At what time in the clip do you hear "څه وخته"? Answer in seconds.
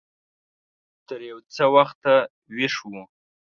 1.55-2.13